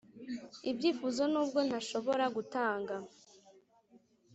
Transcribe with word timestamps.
ibyifuzo 0.69 1.21
nubwo 1.31 1.59
ntashobora 1.67 2.25
gutanga. 2.35 2.95